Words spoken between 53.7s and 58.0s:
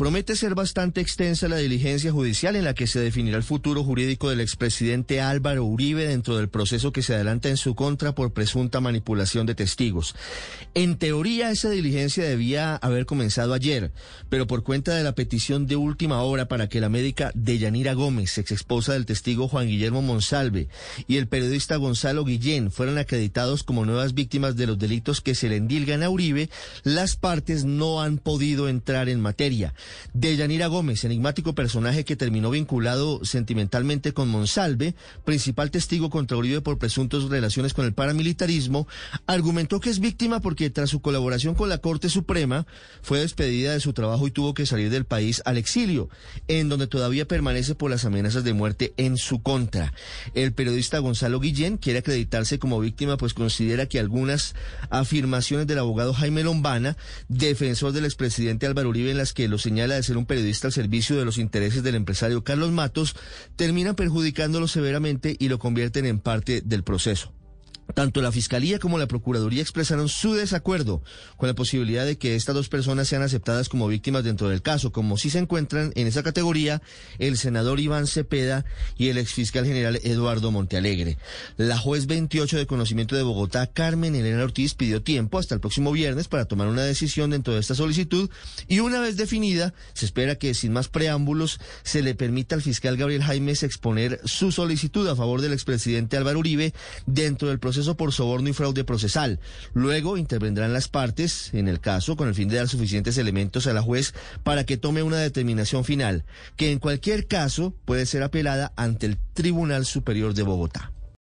que algunas afirmaciones del abogado Jaime Lombana, defensor